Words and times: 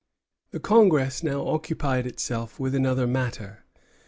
The 0.49 0.59
congress 0.59 1.21
now 1.21 1.45
occupied 1.47 2.07
itself 2.07 2.59
with 2.59 2.73
another 2.73 3.05
matter. 3.05 3.65